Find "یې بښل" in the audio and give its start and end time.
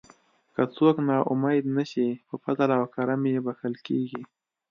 3.31-3.73